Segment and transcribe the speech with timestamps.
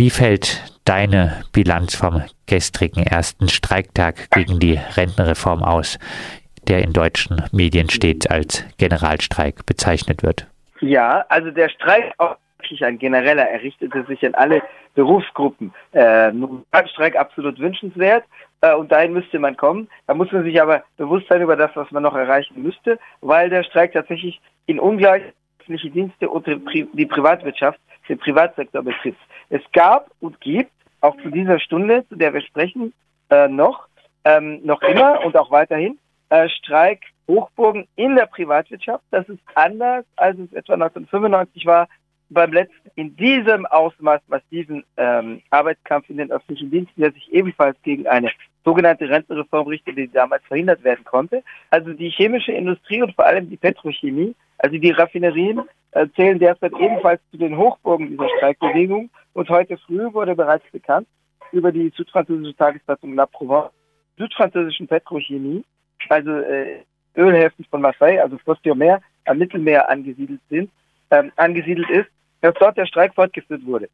[0.00, 5.98] Wie fällt deine Bilanz vom gestrigen ersten Streiktag gegen die Rentenreform aus,
[6.66, 10.46] der in deutschen Medien stets als Generalstreik bezeichnet wird?
[10.80, 13.46] Ja, also der Streik auch wirklich ein genereller.
[13.46, 14.62] Er richtete sich an alle
[14.94, 15.70] Berufsgruppen.
[15.92, 16.32] Äh,
[16.94, 18.24] Streik absolut wünschenswert
[18.62, 19.86] äh, und dahin müsste man kommen.
[20.06, 23.50] Da muss man sich aber bewusst sein über das, was man noch erreichen müsste, weil
[23.50, 27.78] der Streik tatsächlich in ungleichliche Dienste und die Privatwirtschaft,
[28.10, 29.20] den Privatsektor betrifft.
[29.48, 32.92] Es gab und gibt auch zu dieser Stunde, zu der wir sprechen,
[33.30, 33.86] äh, noch,
[34.24, 35.98] ähm, noch immer und auch weiterhin
[36.28, 39.04] äh, Streik Hochburgen in der Privatwirtschaft.
[39.10, 41.88] Das ist anders, als es etwa 1995 war,
[42.28, 47.76] beim letzten in diesem Ausmaß massiven ähm, Arbeitskampf in den öffentlichen Diensten, der sich ebenfalls
[47.82, 48.30] gegen eine
[48.64, 51.42] sogenannte Rentenreform richtete, die damals verhindert werden konnte.
[51.70, 55.62] Also die chemische Industrie und vor allem die Petrochemie, also die Raffinerien,
[56.14, 59.10] zählen derzeit ebenfalls zu den Hochburgen dieser Streikbewegung.
[59.32, 61.06] Und heute früh wurde bereits bekannt
[61.52, 63.72] über die südfranzösische Tageszeitung La Provence,
[64.18, 65.64] südfranzösischen Petrochemie,
[66.08, 66.82] also äh,
[67.16, 70.70] Ölhäfen von Marseille, also Fos-sur-Mer, am Mittelmeer angesiedelt sind,
[71.10, 72.08] ähm, angesiedelt ist,
[72.40, 73.88] dass dort der Streik fortgeführt wurde.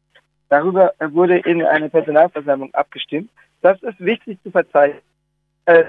[0.49, 3.29] Darüber wurde in einer Personalversammlung abgestimmt.
[3.61, 5.01] Das ist wichtig zu verzeichnen.
[5.65, 5.83] Äh,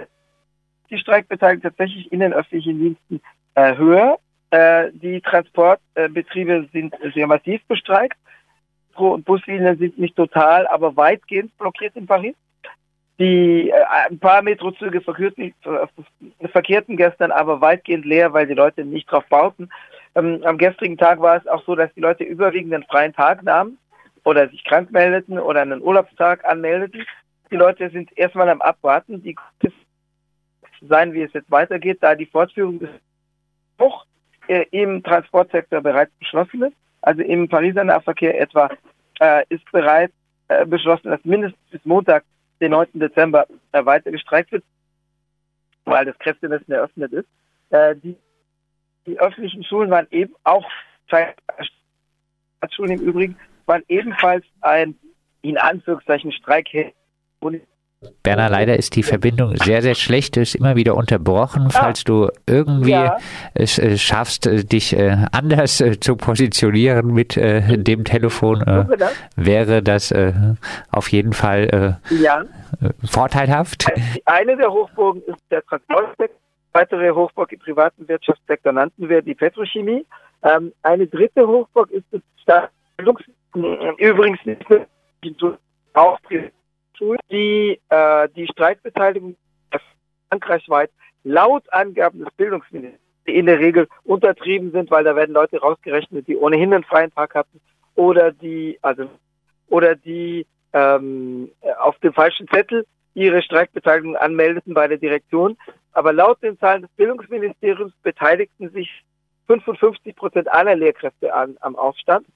[0.90, 3.20] die Streikbeteiligung tatsächlich in den öffentlichen Diensten
[3.54, 4.18] äh, höher.
[4.50, 8.16] Äh, die Transportbetriebe sind sehr massiv bestreikt.
[8.94, 12.34] Pro- und Buslinien sind nicht total, aber weitgehend blockiert in Paris.
[13.18, 15.54] Die äh, ein paar Metrozüge verkehrten,
[16.50, 19.68] verkehrten gestern aber weitgehend leer, weil die Leute nicht drauf bauten.
[20.14, 23.42] Ähm, am gestrigen Tag war es auch so, dass die Leute überwiegend einen freien Tag
[23.42, 23.78] nahmen
[24.24, 27.04] oder sich krank meldeten oder einen Urlaubstag anmeldeten.
[27.50, 29.36] Die Leute sind erstmal am Abwarten, die
[30.80, 32.90] sein, wie es jetzt weitergeht, da die Fortführung des
[33.80, 34.04] Hoch
[34.48, 36.76] im Transportsektor bereits beschlossen ist.
[37.02, 38.70] Also im Pariser Nahverkehr etwa
[39.20, 40.14] äh, ist bereits
[40.48, 42.24] äh, beschlossen, dass mindestens bis Montag,
[42.60, 42.88] den 9.
[42.94, 44.64] Dezember, äh, weiter gestreikt wird,
[45.84, 47.28] weil das Kräftemessen eröffnet ist.
[47.70, 48.16] Äh, die
[49.08, 50.66] die öffentlichen Schulen waren eben auch
[52.70, 54.94] Schulen im Übrigen waren ebenfalls ein
[55.42, 56.68] in Anführungszeichen Streik.
[58.22, 61.68] Berner, leider ist die Verbindung sehr, sehr schlecht, ist immer wieder unterbrochen.
[61.70, 63.16] Falls du irgendwie ja.
[63.54, 68.86] es äh, schaffst, äh, dich äh, anders äh, zu positionieren mit äh, dem Telefon, äh,
[69.34, 70.14] wäre das
[70.90, 72.44] auf jeden Fall ja.
[73.04, 73.86] vorteilhaft.
[74.24, 76.36] Eine der Hochburgen ist der Transportsektor
[76.72, 80.06] weitere Hochburg im privaten Wirtschaftssektor nannten wir die Petrochemie.
[80.42, 83.22] Ähm, eine dritte Hochburg ist das Staatsbildungs
[83.98, 84.64] übrigens nicht
[85.94, 86.20] auch
[87.30, 89.36] die äh, die Streikbeteiligung
[90.28, 90.90] frankreichweit
[91.24, 96.36] laut Angaben des Bildungsministers in der Regel untertrieben sind, weil da werden Leute rausgerechnet, die
[96.36, 97.60] ohnehin einen freien Tag hatten
[97.94, 99.08] oder die also
[99.68, 105.56] oder die ähm, auf dem falschen Zettel ihre Streikbeteiligung anmeldeten bei der Direktion.
[105.92, 108.88] Aber laut den Zahlen des Bildungsministeriums beteiligten sich
[109.48, 112.26] 55 Prozent aller Lehrkräfte an, am Aufstand,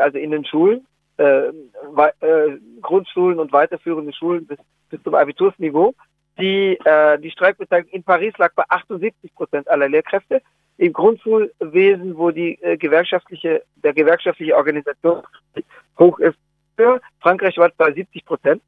[0.00, 0.86] also in den Schulen,
[1.18, 4.58] äh, äh, Grundschulen und weiterführende Schulen bis,
[4.90, 5.94] bis zum Abitursniveau.
[6.38, 10.42] Die, äh, die Streikbeteiligung in Paris lag bei 78 Prozent aller Lehrkräfte.
[10.78, 15.22] Im Grundschulwesen, wo die äh, gewerkschaftliche, der gewerkschaftliche Organisation
[15.98, 16.36] hoch ist,
[17.20, 18.62] Frankreich war bei 70 Prozent.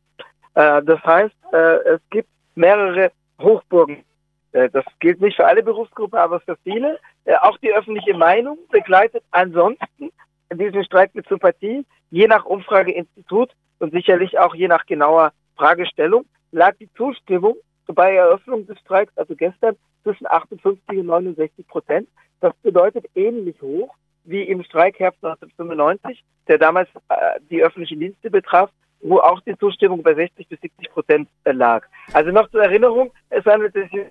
[0.55, 4.05] Äh, das heißt, äh, es gibt mehrere Hochburgen.
[4.53, 6.99] Äh, das gilt nicht für alle Berufsgruppen, aber für viele.
[7.43, 10.11] auch die öffentliche Meinung begleitet ansonsten
[10.53, 16.77] diesen Streik mit Sympathie, je nach Umfrageinstitut und sicherlich auch je nach genauer Fragestellung, lag
[16.79, 22.09] die Zustimmung bei Eröffnung des Streiks, also gestern, zwischen 58 und 69 Prozent.
[22.41, 28.71] Das bedeutet ähnlich hoch wie im Streikherbst 1995, der damals äh, die öffentlichen Dienste betraf,
[29.01, 31.87] wo auch die Zustimmung bei 60 bis 70 Prozent äh, lag.
[32.13, 34.07] Also noch zur Erinnerung, es handelte sich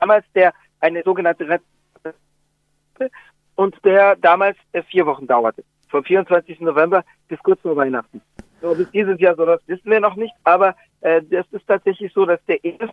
[0.00, 1.62] damals der eine sogenannte Red
[3.54, 5.64] und der damals äh, vier Wochen dauerte.
[5.88, 6.60] Vom 24.
[6.60, 8.20] November bis kurz vor Weihnachten.
[8.60, 12.12] So, bis dieses Jahr so das wissen wir noch nicht, aber äh, das ist tatsächlich
[12.12, 12.90] so, dass der erste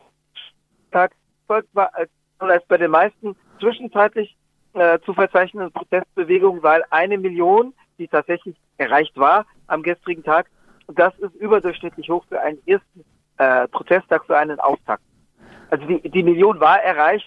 [0.91, 1.11] Tag
[1.47, 2.09] folgt war, als,
[2.39, 4.35] als bei den meisten zwischenzeitlich
[4.73, 10.47] äh, zu verzeichnenden Protestbewegungen, weil eine Million, die tatsächlich erreicht war am gestrigen Tag,
[10.87, 13.03] das ist überdurchschnittlich hoch für einen ersten
[13.37, 15.03] äh, Protesttag, für einen Auftakt.
[15.69, 17.25] Also die, die Million war erreicht.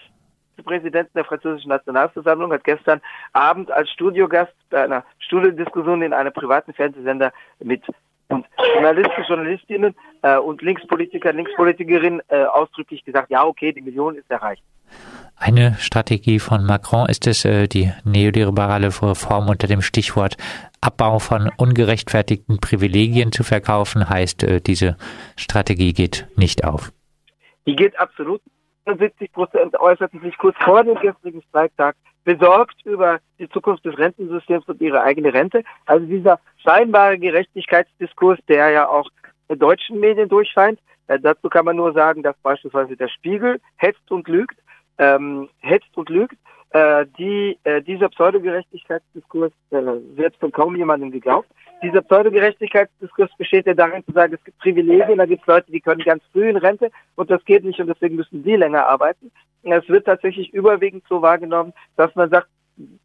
[0.58, 3.00] Der Präsident der französischen Nationalversammlung hat gestern
[3.32, 7.82] Abend als Studiogast bei einer Studiendiskussion in einem privaten Fernsehsender mit
[8.30, 8.44] und
[8.74, 14.62] Journalisten, Journalistinnen äh, und Linkspolitiker, Linkspolitikerinnen äh, ausdrücklich gesagt, ja, okay, die Million ist erreicht.
[15.36, 20.36] Eine Strategie von Macron ist es, äh, die neoliberale Reform unter dem Stichwort
[20.80, 24.96] Abbau von ungerechtfertigten Privilegien zu verkaufen, heißt, äh, diese
[25.36, 26.92] Strategie geht nicht auf.
[27.66, 28.42] Die geht absolut.
[28.96, 34.66] 70 Prozent äußerten sich kurz vor dem gestrigen Streiktag besorgt über die Zukunft des Rentensystems
[34.66, 35.64] und ihre eigene Rente.
[35.86, 39.08] Also dieser scheinbare Gerechtigkeitsdiskurs, der ja auch
[39.48, 40.78] in deutschen Medien durchscheint.
[41.06, 44.58] Äh, dazu kann man nur sagen, dass beispielsweise der Spiegel hetzt und lügt,
[44.98, 46.36] ähm, hetzt und lügt.
[46.70, 49.76] Äh, die, äh, dieser Pseudogerechtigkeitsdiskurs äh,
[50.16, 51.48] wird von kaum jemandem geglaubt.
[51.82, 55.80] Dieser Pseudogerechtigkeitsdiskurs besteht ja darin zu sagen, es gibt Privilegien, da gibt es Leute, die
[55.80, 59.30] können ganz früh in Rente und das geht nicht und deswegen müssen sie länger arbeiten.
[59.62, 62.48] Es wird tatsächlich überwiegend so wahrgenommen, dass man sagt,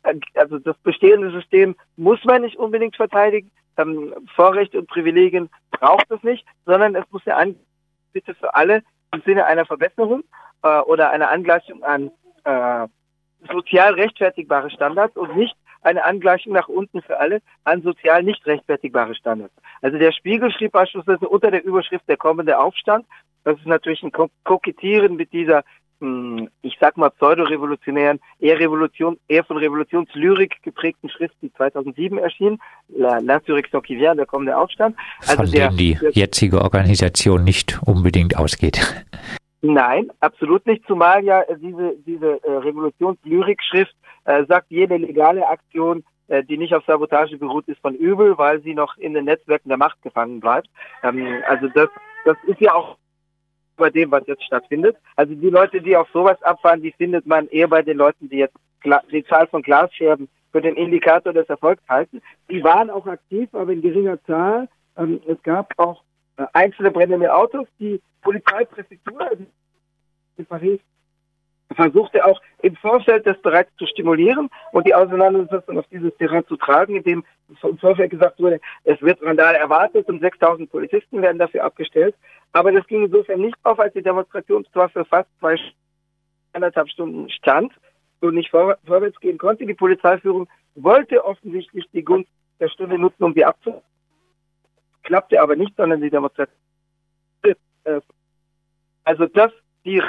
[0.04, 6.12] äh, also das bestehende System muss man nicht unbedingt verteidigen, ähm, Vorrechte und Privilegien braucht
[6.12, 7.56] es nicht, sondern es muss eine
[8.12, 8.84] Bitte für alle
[9.14, 10.24] im Sinne einer Verbesserung
[10.64, 12.12] äh, oder einer Angleichung an
[12.44, 12.88] äh,
[13.52, 19.16] sozial rechtfertigbare Standards und nicht eine Angleichung nach unten für alle an sozial nicht rechtfertigbare
[19.16, 19.54] Standards.
[19.82, 23.06] Also der Spiegel schrieb beispielsweise unter der Überschrift der kommende Aufstand,
[23.44, 24.12] das ist natürlich ein
[24.44, 25.64] Kokettieren mit dieser
[26.04, 32.60] hm, ich sag mal pseudo-revolutionären, eher Revolution, eher von Revolutionslyrik geprägten Schrift, die 2007 erschien,
[32.90, 34.98] La, L'Insurrection qui vient, der kommende Aufstand.
[35.22, 39.06] Also von der, dem die jetzige Organisation nicht unbedingt ausgeht.
[39.66, 43.96] Nein, absolut nicht, zumal ja diese, diese äh, Revolutionslyrik-Schrift
[44.26, 48.62] äh, sagt, jede legale Aktion, äh, die nicht auf Sabotage beruht, ist von übel, weil
[48.62, 50.68] sie noch in den Netzwerken der Macht gefangen bleibt.
[51.02, 51.88] Ähm, also das,
[52.26, 52.98] das ist ja auch
[53.78, 54.98] bei dem, was jetzt stattfindet.
[55.16, 58.40] Also die Leute, die auf sowas abfahren, die findet man eher bei den Leuten, die
[58.40, 58.58] jetzt
[59.14, 62.22] die Zahl von Glasscherben für den Indikator des Erfolgs halten.
[62.50, 64.68] Die waren auch aktiv, aber in geringer Zahl.
[64.98, 66.04] Ähm, es gab auch
[66.54, 67.68] einzelne brennende Autos.
[67.80, 69.46] Die Polizeipräfektur also
[70.38, 70.80] in Paris
[71.76, 76.56] versuchte auch im Vorfeld das bereits zu stimulieren und die Auseinandersetzung auf dieses Terrain zu
[76.56, 77.24] tragen, indem
[77.62, 82.16] im Vorfeld gesagt wurde, es wird Randale erwartet und 6000 Polizisten werden dafür abgestellt.
[82.52, 85.56] Aber das ging insofern nicht auf, als die Demonstration zwar für fast zwei,
[86.54, 87.74] eineinhalb Stunden stand
[88.22, 89.66] und nicht vor, vorwärts gehen konnte.
[89.66, 92.30] Die Polizeiführung wollte offensichtlich die Gunst
[92.60, 93.93] der Stunde nutzen, um sie abzuhalten
[95.04, 96.58] klappte aber nicht, sondern die Demonstration.
[97.44, 98.02] Äh,
[99.04, 99.52] also das,
[99.86, 100.02] die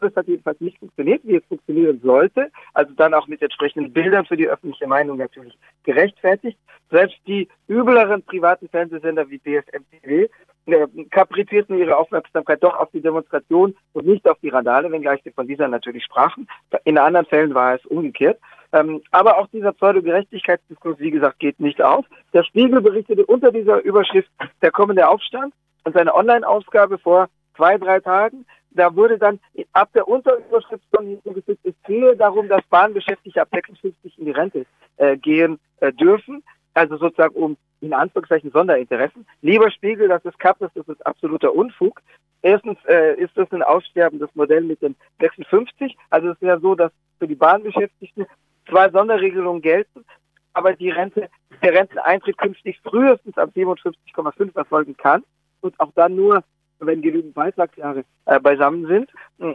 [0.00, 2.50] das hat jedenfalls nicht funktioniert, wie es funktionieren sollte.
[2.72, 6.58] Also dann auch mit entsprechenden Bildern für die öffentliche Meinung natürlich gerechtfertigt.
[6.90, 10.32] Selbst die übleren privaten Fernsehsender wie BFM TV
[10.66, 15.30] äh, kaprizierten ihre Aufmerksamkeit doch auf die Demonstration und nicht auf die Randale, wenngleich sie
[15.30, 16.48] von dieser natürlich sprachen.
[16.84, 18.38] In anderen Fällen war es umgekehrt.
[18.72, 22.06] Ähm, aber auch dieser Pseudo-Gerechtigkeitsdiskurs, wie gesagt, geht nicht auf.
[22.32, 24.30] Der Spiegel berichtete unter dieser Überschrift
[24.62, 25.52] der kommende Aufstand
[25.84, 28.46] und seine Online-Ausgabe vor zwei, drei Tagen.
[28.72, 29.40] Da wurde dann
[29.72, 34.66] ab der Unterüberschrift schon gesagt, es gehe darum, dass Bahnbeschäftigte ab 56 in die Rente
[34.98, 36.44] äh, gehen äh, dürfen.
[36.74, 39.26] Also sozusagen um in Anführungszeichen Sonderinteressen.
[39.42, 42.02] Lieber Spiegel, das ist Kappes, das ist absoluter Unfug.
[42.42, 45.96] Erstens äh, ist das ein aussterbendes Modell mit den 56.
[46.10, 48.26] Also es ist ja so, dass für die Bahnbeschäftigten
[48.68, 50.04] zwei Sonderregelungen gelten,
[50.52, 51.28] aber die Rente,
[51.62, 55.22] der Renteneintritt künftig frühestens ab 57,5 erfolgen kann
[55.60, 56.42] und auch dann nur,
[56.78, 59.10] wenn genügend Beitragsjahre äh, beisammen sind.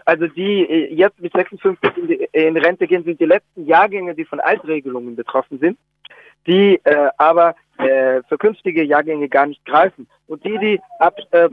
[0.05, 4.13] Also die äh, jetzt mit 56 in, die, in Rente gehen, sind die letzten Jahrgänge,
[4.13, 5.79] die von Altregelungen betroffen sind,
[6.47, 10.07] die äh, aber äh, für künftige Jahrgänge gar nicht greifen.
[10.27, 11.49] Und die, die ab, äh,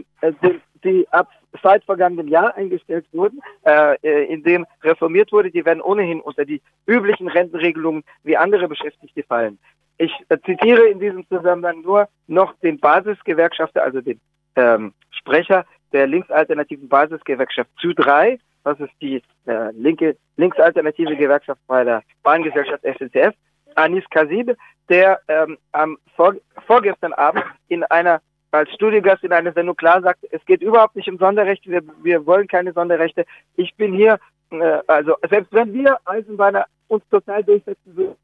[0.85, 1.29] die ab
[1.63, 6.45] seit vergangenem Jahr eingestellt wurden, äh, äh, in dem reformiert wurde, die werden ohnehin unter
[6.45, 9.59] die üblichen Rentenregelungen wie andere Beschäftigte fallen.
[9.99, 14.21] Ich äh, zitiere in diesem Zusammenhang nur noch den Basisgewerkschafter, also den
[14.57, 22.03] ähm, Sprecher der linksalternativen Basisgewerkschaft ZÜ3, das ist die äh, linke linksalternative Gewerkschaft bei der
[22.23, 23.35] Bahngesellschaft SNCF,
[23.75, 24.57] Anis Kasib,
[24.89, 26.35] der ähm, am vor,
[26.67, 28.21] vorgestern Abend in einer
[28.53, 32.27] als Studiogast in einer Sendung klar sagt, es geht überhaupt nicht um Sonderrechte, wir, wir
[32.27, 33.25] wollen keine Sonderrechte.
[33.57, 34.19] Ich bin hier,
[34.51, 38.17] äh, also selbst wenn wir Eisenbahner uns total durchsetzen würden,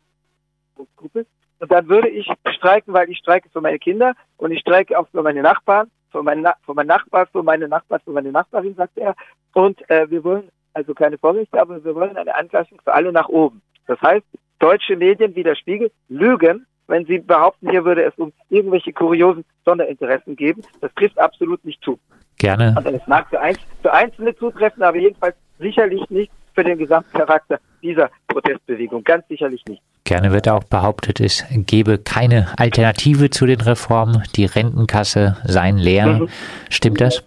[1.60, 5.22] dann würde ich streiken, weil ich streike für meine Kinder und ich streike auch für
[5.22, 8.96] meine Nachbarn, für meinen, Na für meinen Nachbar, für meine Nachbarn, für meine Nachbarin, sagt
[8.98, 9.14] er.
[9.54, 13.28] Und äh, wir wollen also keine Vorrechte, aber wir wollen eine Angleichung für alle nach
[13.28, 13.62] oben.
[13.86, 14.26] Das heißt,
[14.58, 19.44] deutsche Medien wie der Spiegel lügen wenn Sie behaupten, hier würde es um irgendwelche kuriosen
[19.64, 20.62] Sonderinteressen geben.
[20.80, 21.98] Das trifft absolut nicht zu.
[22.38, 22.72] Gerne.
[22.76, 27.60] Also es mag für, Einz für Einzelne zutreffen, aber jedenfalls sicherlich nicht für den Gesamtcharakter
[27.82, 29.04] dieser Protestbewegung.
[29.04, 29.82] Ganz sicherlich nicht.
[30.04, 34.22] Gerne wird auch behauptet, es gebe keine Alternative zu den Reformen.
[34.34, 36.06] Die Rentenkasse seien leer.
[36.06, 36.28] Mhm.
[36.70, 37.22] Stimmt das?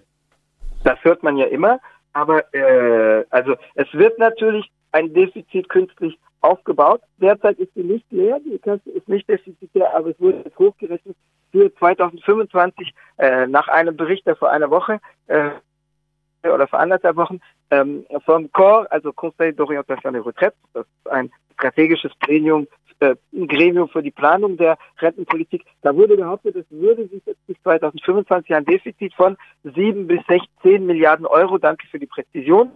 [0.83, 1.79] Das hört man ja immer.
[2.13, 7.01] Aber äh, also es wird natürlich ein Defizit künstlich aufgebaut.
[7.17, 11.15] Derzeit ist sie nicht leer, die Kasse ist nicht defizitär, aber es wurde jetzt hochgerechnet
[11.51, 15.51] für 2025 äh, nach einem Bericht, der vor einer Woche äh,
[16.43, 21.31] oder vor anderthalb Wochen ähm, vom COR, also Conseil d'Orientation des Retraites, das ist ein
[21.53, 22.67] strategisches Gremium,
[23.00, 27.62] äh, Gremium für die Planung der Rentenpolitik, da wurde behauptet, es würde sich jetzt bis
[27.62, 32.71] 2025 ein Defizit von 7 bis 16 Milliarden Euro, danke für die Präzision,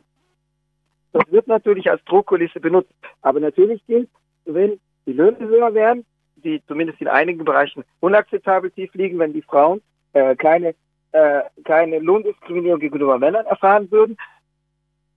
[1.15, 2.91] das wird natürlich als Drohkulisse benutzt.
[3.21, 4.09] Aber natürlich gilt,
[4.43, 6.05] wenn die Löhne höher werden,
[6.35, 9.81] die zumindest in einigen Bereichen unakzeptabel tief liegen, wenn die Frauen
[10.11, 10.75] äh, keine,
[11.13, 14.17] äh, keine Lohndiskriminierung gegenüber Männern erfahren würden,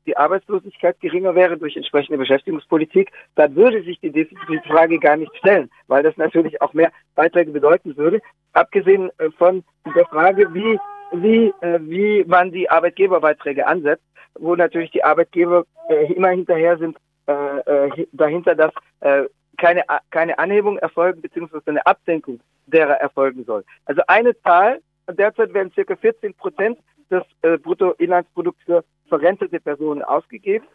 [0.07, 5.69] die Arbeitslosigkeit geringer wäre durch entsprechende Beschäftigungspolitik, dann würde sich die Defizitfrage gar nicht stellen,
[5.89, 8.21] weil das natürlich auch mehr Beiträge bedeuten würde.
[8.53, 9.65] Abgesehen äh, von
[9.97, 10.79] der Frage, wie,
[11.13, 14.05] wie, äh, wie man die Arbeitgeberbeiträge ansetzt,
[14.39, 19.25] wo natürlich die Arbeitgeber äh, immer hinterher sind, äh, äh, dahinter, dass äh,
[19.57, 23.65] keine, keine Anhebung erfolgen, beziehungsweise eine Absenkung derer erfolgen soll.
[23.85, 24.81] Also eine Zahl,
[25.11, 26.79] derzeit werden circa 14 Prozent
[27.11, 30.67] des äh, Bruttoinlandsprodukts für verrentete Personen ausgegeben.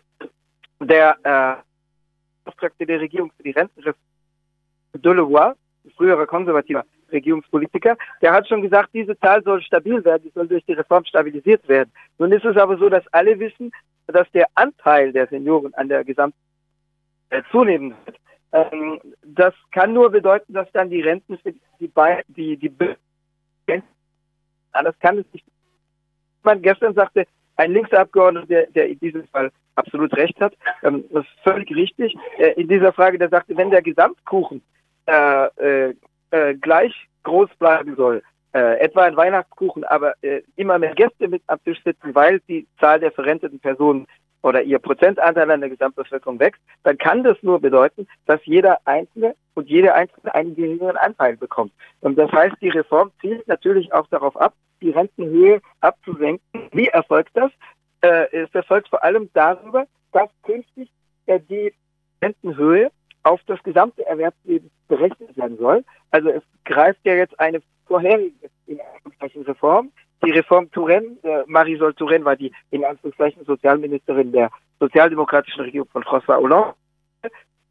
[0.80, 4.00] Der äh, Auftragte der Regierung für die Rentenreform,
[4.96, 5.54] Delevoye,
[5.96, 10.66] früherer konservativer Regierungspolitiker, der hat schon gesagt, diese Zahl soll stabil werden, die soll durch
[10.66, 11.92] die Reform stabilisiert werden.
[12.18, 13.72] Nun ist es aber so, dass alle wissen,
[14.08, 16.36] dass der Anteil der Senioren an der Gesamt
[17.30, 18.18] äh, zunehmen wird.
[18.52, 21.92] Ähm, das kann nur bedeuten, dass dann die Renten für die,
[22.28, 23.82] die, die, die
[24.74, 25.46] anders kann es nicht.
[26.44, 31.26] Man gestern sagte, ein Linksabgeordneter, der, der in diesem Fall absolut recht hat, ähm, das
[31.26, 34.62] ist völlig richtig, äh, in dieser Frage, der sagte, wenn der Gesamtkuchen
[35.08, 35.96] äh, äh,
[36.34, 38.24] äh, gleich groß bleiben soll,
[38.54, 42.68] äh, etwa ein Weihnachtskuchen, aber äh, immer mehr Gäste mit am Tisch sitzen, weil die
[42.80, 44.08] Zahl der verrenteten Personen
[44.42, 49.36] oder ihr Prozentanteil an der Gesamtbevölkerung wächst, dann kann das nur bedeuten, dass jeder Einzelne
[49.54, 51.72] und jede Einzelne einen geringeren Anteil bekommt.
[52.02, 56.70] Und das heißt, die Reform zielt natürlich auch darauf ab, die Rentenhöhe abzusenken.
[56.72, 57.52] Wie erfolgt das?
[58.02, 60.90] Äh, es erfolgt vor allem darüber, dass künftig
[61.28, 61.74] äh, die
[62.22, 62.92] Rentenhöhe
[63.24, 65.84] auf das gesamte Erwerbsleben berechnet werden soll.
[66.14, 69.92] Also es greift ja jetzt eine vorherige in Anführungszeichen Reform.
[70.24, 76.04] Die Reform Touraine, äh, Marisol Touraine war die in Anführungszeichen Sozialministerin der sozialdemokratischen Regierung von
[76.04, 76.76] François Hollande.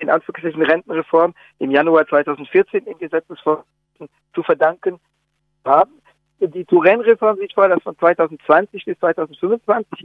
[0.01, 4.99] In Anführungszeichen Rentenreform im Januar 2014 in Gesetzesvorschriften zu verdanken
[5.65, 5.93] haben.
[6.41, 10.05] Die Touraine-Reform sieht vor, dass von 2020 bis 2025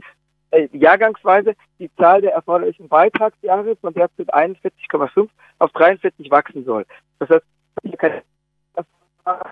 [0.52, 5.28] äh, jahrgangsweise die Zahl der erforderlichen Beitragsjahre von derzeit 41,5
[5.58, 6.86] auf 43 wachsen soll.
[7.18, 7.44] Das heißt,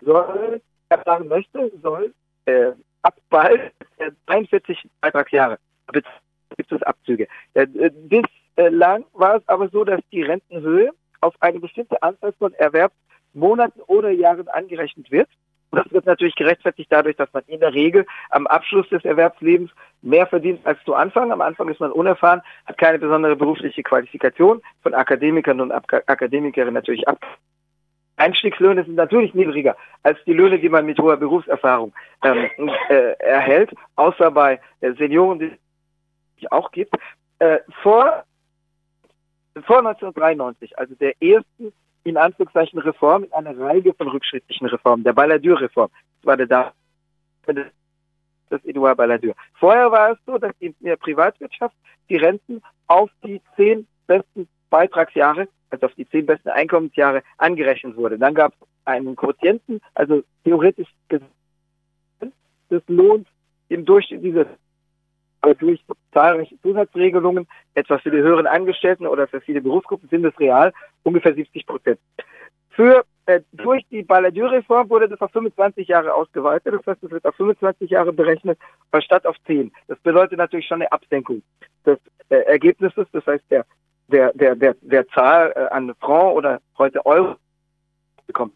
[0.03, 0.61] soll,
[1.05, 2.15] sagen möchte, soll
[2.47, 5.59] äh, ab bald äh, 43 Beitragsjahre
[5.93, 7.29] gibt es Abzüge.
[7.55, 10.91] Äh, bislang war es aber so, dass die Rentenhöhe
[11.21, 15.29] auf eine bestimmte Anzahl von Erwerbsmonaten oder Jahren angerechnet wird.
[15.73, 20.27] Das wird natürlich gerechtfertigt dadurch, dass man in der Regel am Abschluss des Erwerbslebens mehr
[20.27, 21.33] verdient als zu Anfang.
[21.33, 27.07] Am Anfang ist man unerfahren, hat keine besondere berufliche Qualifikation, von Akademikern und Akademikerinnen natürlich
[27.07, 27.19] ab.
[28.17, 31.93] Einstiegslöhne sind natürlich niedriger als die Löhne, die man mit hoher Berufserfahrung
[32.23, 32.49] ähm,
[32.89, 35.53] äh, erhält, außer bei äh, Senioren, die
[36.41, 36.95] es auch gibt.
[37.39, 38.25] Äh, vor,
[39.65, 41.73] vor 1993, also der ersten
[42.05, 45.91] in Anführungszeichen Reform in einer Reihe von rückschrittlichen Reformen, der Balladur-Reform.
[46.19, 46.73] Das war der da
[48.49, 49.35] das Edouard Balladur.
[49.55, 51.75] Vorher war es so, dass in der Privatwirtschaft
[52.09, 58.19] die Renten auf die zehn besten Beitragsjahre, also auf die zehn besten Einkommensjahre angerechnet wurde.
[58.19, 60.89] Dann gab es einen Quotienten, also theoretisch
[62.69, 63.29] das lohnt
[63.69, 64.47] im Durchschnitt dieses
[65.61, 65.81] durch
[66.13, 70.73] zahlreiche Zusatzregelungen, etwa für die höheren Angestellten oder für viele Berufsgruppen, sind es real
[71.05, 72.01] ungefähr 70 Prozent.
[72.71, 76.75] Für, äh, durch die Balladur-Reform wurde das auf 25 Jahre ausgeweitet.
[76.75, 78.59] Das heißt, es wird auf 25 Jahre berechnet,
[79.01, 79.73] statt auf 10.
[79.89, 81.43] Das bedeutet natürlich schon eine Absenkung
[81.85, 83.07] des äh, Ergebnisses.
[83.13, 83.65] Das heißt, der,
[84.09, 87.37] der, der, der, der Zahl äh, an Franc oder heute Euro
[88.27, 88.55] bekommt.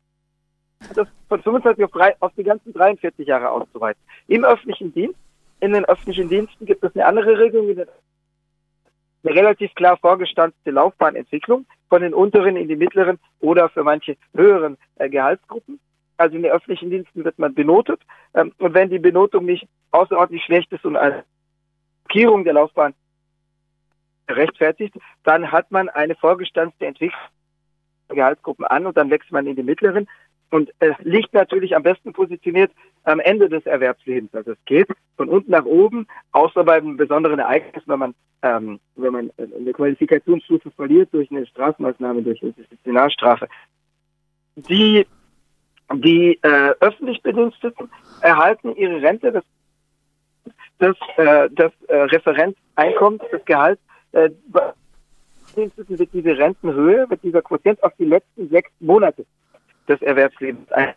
[0.95, 4.01] Das von 25 auf, drei, auf die ganzen 43 Jahre auszuweiten.
[4.29, 5.19] Im öffentlichen Dienst
[5.61, 7.87] in den öffentlichen Diensten gibt es eine andere Regelung, eine
[9.25, 15.09] relativ klar vorgestanzte Laufbahnentwicklung von den unteren in die mittleren oder für manche höheren äh,
[15.11, 15.79] Gehaltsgruppen.
[16.17, 18.01] Also in den öffentlichen Diensten wird man benotet.
[18.35, 21.25] Ähm, und wenn die Benotung nicht außerordentlich schlecht ist und eine
[22.05, 22.95] Blockierung der Laufbahn
[24.37, 24.95] rechtfertigt,
[25.25, 27.21] dann hat man eine vorgestanzte Entwicklung
[28.15, 30.09] Gehaltsgruppen an und dann wächst man in die mittleren.
[30.51, 32.73] Und es liegt natürlich am besten positioniert
[33.05, 34.35] am Ende des Erwerbslebens.
[34.35, 38.81] Also es geht von unten nach oben, außer bei einem besonderen Ereignis, wenn man, ähm,
[38.97, 43.49] wenn man eine Qualifikationsstufe verliert durch eine Strafmaßnahme, durch eine Disziplinarstrafe.
[44.57, 45.07] Die,
[45.95, 47.89] die äh, öffentlich Bediensteten
[48.21, 49.45] erhalten ihre Rente, das,
[50.79, 53.79] das, äh, das äh, Referenzeinkommen, das Gehalt,
[54.13, 54.31] äh,
[55.55, 59.27] wird diese Rentenhöhe, wird dieser Quotient auf die letzten sechs Monate
[59.89, 60.95] des Erwerbslebens ein.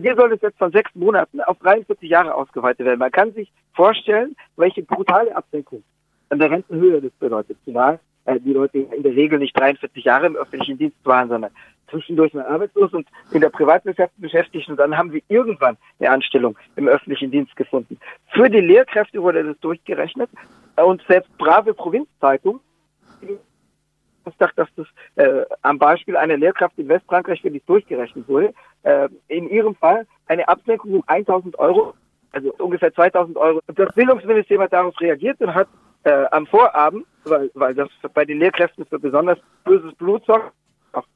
[0.00, 2.98] Hier soll es jetzt von sechs Monaten auf 43 Jahre ausgeweitet werden.
[2.98, 5.82] Man kann sich vorstellen, welche brutale Absenkung
[6.28, 7.56] an der Rentenhöhe das bedeutet.
[7.64, 11.50] Zumal äh, die Leute in der Regel nicht 43 Jahre im öffentlichen Dienst waren, sondern
[11.88, 16.58] zwischendurch mal arbeitslos und in der Privatwirtschaft beschäftigt und dann haben sie irgendwann eine Anstellung
[16.74, 17.98] im öffentlichen Dienst gefunden.
[18.32, 20.28] Für die Lehrkräfte wurde das durchgerechnet
[20.84, 22.60] und selbst brave Provinzzeitungen
[24.38, 28.52] dachte, dass das äh, am Beispiel einer Lehrkraft in Westfrankreich für dich durchgerechnet wurde.
[28.82, 31.94] Äh, in ihrem Fall eine Absenkung um 1000 Euro,
[32.32, 33.60] also ungefähr 2000 Euro.
[33.74, 35.68] Das Bildungsministerium hat darauf reagiert und hat
[36.04, 40.52] äh, am Vorabend, weil, weil das bei den Lehrkräften für besonders böses Blut sorgt,
[40.92, 41.06] auch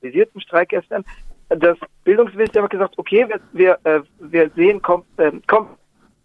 [0.00, 1.04] visierten Streik gestern,
[1.48, 5.70] das Bildungsministerium hat gesagt, okay, wir, wir, äh, wir sehen kommt, äh, kommt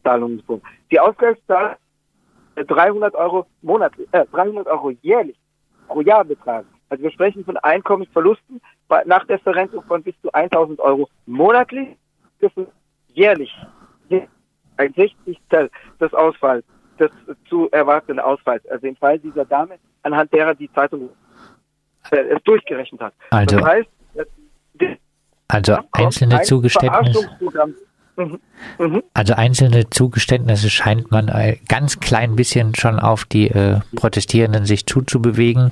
[0.03, 0.41] Zahlungen.
[0.89, 1.77] Die Ausgleichszahl
[2.65, 5.37] 300 äh, Euro monatlich, äh, 300 Euro jährlich
[5.87, 6.67] pro Jahr betragen.
[6.89, 8.61] Also wir sprechen von Einkommensverlusten
[9.05, 11.97] nach der Verrentung von bis zu 1000 Euro monatlich,
[12.39, 12.69] das ist
[13.13, 13.53] jährlich
[14.77, 15.39] ein 60
[15.99, 16.63] des Ausfalls,
[16.99, 17.11] des
[17.49, 18.65] zu erwartenden Ausfalls.
[18.67, 21.09] Also im Fall dieser Dame, anhand derer die Zeitung
[22.11, 23.13] äh, es durchgerechnet hat.
[23.31, 23.89] Also, das heißt,
[25.49, 27.29] also einzelne Zugeständnisse.
[28.17, 28.39] Mhm.
[28.79, 29.03] Mhm.
[29.13, 34.87] Also einzelne Zugeständnisse scheint man ein ganz klein bisschen schon auf die äh, Protestierenden sich
[34.87, 35.71] zuzubewegen.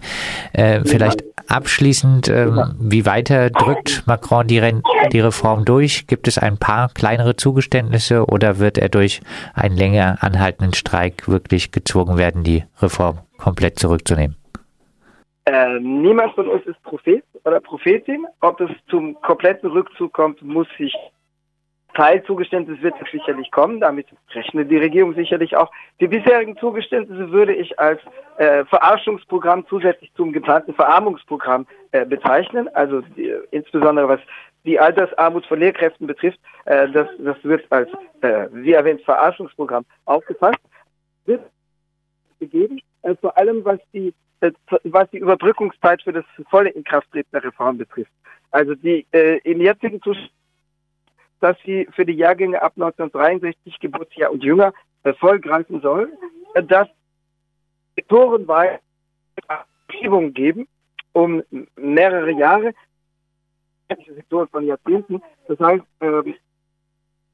[0.54, 2.48] Äh, vielleicht abschließend, äh,
[2.80, 6.06] wie weiter drückt Macron die, Re die Reform durch?
[6.06, 9.22] Gibt es ein paar kleinere Zugeständnisse oder wird er durch
[9.56, 14.36] einen länger anhaltenden Streik wirklich gezwungen werden, die Reform komplett zurückzunehmen?
[15.46, 18.25] Äh, niemand von uns ist Prophet oder Prophetin.
[18.42, 20.94] Ob es zum kompletten Rückzug kommt, muss sich
[21.96, 25.72] Teilzugeständnis wird es sicherlich kommen, damit rechnet die Regierung sicherlich auch.
[26.00, 28.01] Die bisherigen Zugeständnisse würde ich als
[28.38, 32.68] äh, Verarschungsprogramm zusätzlich zum geplanten Verarmungsprogramm äh, bezeichnen.
[32.75, 34.20] Also die, insbesondere was
[34.66, 37.90] die Altersarmut von Lehrkräften betrifft, äh, das, das wird als,
[38.22, 40.60] äh, wie erwähnt, Verarschungsprogramm aufgefasst.
[41.25, 41.42] Wird
[42.40, 44.51] gegeben, äh, vor allem was die äh,
[44.84, 48.12] was die Überbrückungszeit für das volle Inkrafttreten der Reform betrifft.
[48.51, 50.29] Also die äh, im jetzigen Zustand
[51.39, 54.74] dass sie für die Jahrgänge ab 1963 Geburtsjahr und jünger
[55.19, 56.11] voll greifen soll,
[56.67, 56.87] dass
[57.95, 58.79] sektorenweise
[59.87, 60.67] Verschiebungen geben,
[61.13, 61.43] um
[61.75, 62.74] mehrere Jahre,
[64.15, 65.21] Sektoren von Jahrzehnten.
[65.48, 66.33] Das heißt, äh,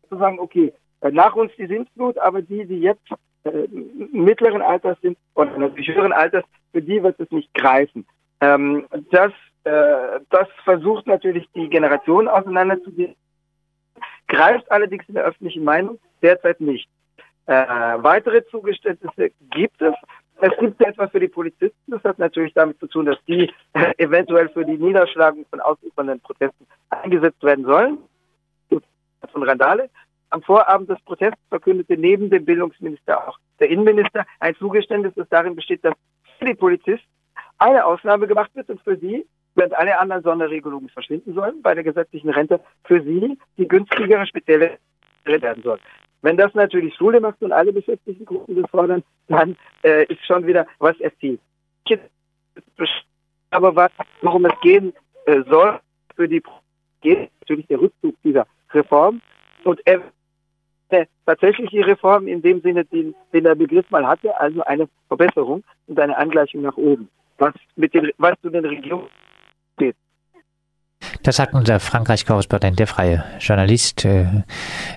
[0.10, 3.08] zu sagen, okay, äh, nach uns die Sintflut, aber die, die jetzt
[3.44, 3.68] äh,
[4.12, 8.06] mittleren Alters sind oder natürlich höheren Alters, für die wird es nicht greifen.
[8.42, 9.32] Ähm, das,
[9.64, 13.16] äh, das versucht natürlich die Generation auseinanderzugehen
[14.32, 16.90] greift allerdings in der öffentlichen Meinung derzeit nicht.
[17.46, 19.94] Äh, weitere Zugeständnisse gibt es.
[20.40, 21.92] Es gibt etwa für die Polizisten.
[21.92, 26.20] Das hat natürlich damit zu tun, dass die äh, eventuell für die Niederschlagung von ausufernden
[26.22, 27.98] Protesten eingesetzt werden sollen.
[29.32, 29.90] Von Randale.
[30.30, 35.56] Am Vorabend des Protests verkündete neben dem Bildungsminister auch der Innenminister ein Zugeständnis, das darin
[35.56, 35.94] besteht, dass
[36.40, 37.08] für die Polizisten
[37.60, 41.84] eine Ausnahme gemacht wird und für sie während alle anderen Sonderregelungen verschwinden sollen bei der
[41.84, 44.78] gesetzlichen Rente, für sie die günstigere spezielle
[45.26, 45.80] werden soll.
[46.22, 50.46] Wenn das natürlich Schule macht und alle beschäftigten Gruppen das fordern, dann äh, ist schon
[50.46, 51.40] wieder was erzielt.
[53.52, 54.94] Aber was, worum es gehen
[55.26, 55.80] äh, soll,
[56.16, 56.42] für die
[57.02, 59.22] geht natürlich der Rückzug dieser Reform
[59.64, 60.00] und äh,
[61.26, 66.00] tatsächliche Reform in dem Sinne, den, den der Begriff mal hatte, also eine Verbesserung und
[66.00, 67.10] eine Angleichung nach oben.
[67.38, 69.08] Was mit den, was zu den Regierungen
[69.82, 69.96] steht.
[71.24, 74.44] Das sagt unser Frankreich-Korrespondent, der freie Journalist äh,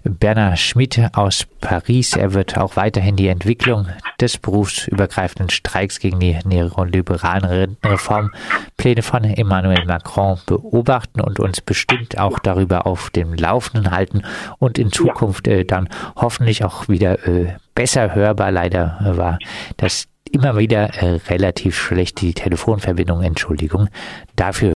[0.04, 2.14] Bernard Schmidt aus Paris.
[2.14, 3.88] Er wird auch weiterhin die Entwicklung
[4.20, 12.38] des berufsübergreifenden Streiks gegen die neoliberalen Rentenreformpläne von Emmanuel Macron beobachten und uns bestimmt auch
[12.38, 14.22] darüber auf dem Laufenden halten
[14.58, 18.50] und in Zukunft äh, dann hoffentlich auch wieder äh, besser hörbar.
[18.50, 19.38] Leider war
[19.78, 23.22] das immer wieder äh, relativ schlecht die Telefonverbindung.
[23.22, 23.88] Entschuldigung
[24.36, 24.72] dafür.